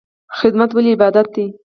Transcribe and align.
خدمت 0.39 0.69
ولې 0.73 0.91
عبادت 0.95 1.27
دی؟ 1.35 1.45